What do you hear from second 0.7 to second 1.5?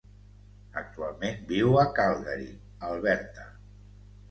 Actualment